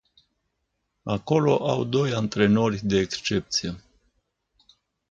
[1.03, 3.83] Acolo au doi antrenori de excepție.